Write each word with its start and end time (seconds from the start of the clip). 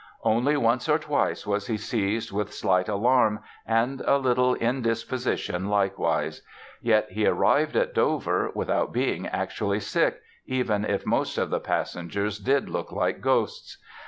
Only 0.23 0.57
once 0.57 0.89
or 0.89 0.97
twice 0.97 1.45
was 1.45 1.67
he 1.67 1.77
"seized 1.77 2.31
with 2.31 2.55
slight 2.55 2.89
alarm 2.89 3.41
and 3.67 4.01
a 4.01 4.17
little 4.17 4.55
indisposition 4.55 5.69
likewise". 5.69 6.41
Yet 6.81 7.11
he 7.11 7.27
arrived 7.27 7.75
at 7.75 7.93
Dover 7.93 8.49
"without 8.55 8.91
being 8.91 9.27
actually 9.27 9.79
sick", 9.79 10.19
even 10.47 10.85
if 10.85 11.05
most 11.05 11.37
of 11.37 11.51
the 11.51 11.59
passengers 11.59 12.39
did 12.39 12.67
"look 12.67 12.91
like 12.91 13.21
ghosts." 13.21 13.77